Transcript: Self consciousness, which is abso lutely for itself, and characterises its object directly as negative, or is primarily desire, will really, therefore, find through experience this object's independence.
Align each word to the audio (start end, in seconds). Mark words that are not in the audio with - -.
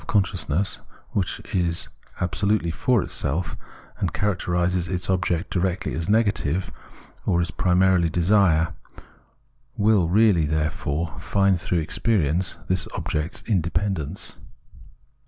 Self 0.01 0.07
consciousness, 0.07 0.81
which 1.11 1.41
is 1.53 1.87
abso 2.19 2.47
lutely 2.47 2.71
for 2.71 3.03
itself, 3.03 3.55
and 3.99 4.11
characterises 4.11 4.87
its 4.87 5.11
object 5.11 5.51
directly 5.51 5.93
as 5.93 6.09
negative, 6.09 6.71
or 7.23 7.39
is 7.39 7.51
primarily 7.51 8.09
desire, 8.09 8.73
will 9.77 10.09
really, 10.09 10.47
therefore, 10.47 11.19
find 11.19 11.61
through 11.61 11.81
experience 11.81 12.57
this 12.67 12.87
object's 12.95 13.43
independence. 13.45 14.37